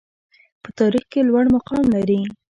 [0.63, 2.21] په تاریخ کې لوړ مقام لري.